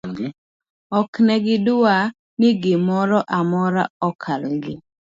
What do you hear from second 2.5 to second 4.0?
gimoramora